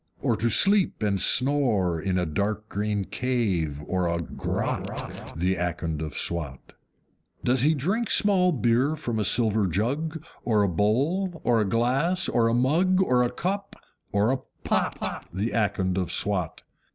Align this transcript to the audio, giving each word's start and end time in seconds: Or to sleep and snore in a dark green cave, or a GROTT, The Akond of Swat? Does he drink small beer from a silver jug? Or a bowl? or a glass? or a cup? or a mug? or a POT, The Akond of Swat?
Or 0.19 0.35
to 0.37 0.49
sleep 0.49 1.03
and 1.03 1.21
snore 1.21 2.01
in 2.01 2.17
a 2.17 2.25
dark 2.25 2.67
green 2.69 3.05
cave, 3.05 3.83
or 3.85 4.07
a 4.07 4.17
GROTT, 4.17 5.37
The 5.37 5.57
Akond 5.57 6.01
of 6.01 6.17
Swat? 6.17 6.73
Does 7.43 7.61
he 7.61 7.75
drink 7.75 8.09
small 8.09 8.51
beer 8.51 8.95
from 8.95 9.19
a 9.19 9.23
silver 9.23 9.67
jug? 9.67 10.25
Or 10.43 10.63
a 10.63 10.67
bowl? 10.67 11.39
or 11.43 11.59
a 11.61 11.65
glass? 11.69 12.27
or 12.27 12.47
a 12.49 12.53
cup? 12.53 12.55
or 12.55 13.19
a 13.19 13.29
mug? 13.31 13.35
or 14.11 14.31
a 14.31 14.37
POT, 14.63 15.25
The 15.31 15.51
Akond 15.53 15.99
of 15.99 16.11
Swat? 16.11 16.63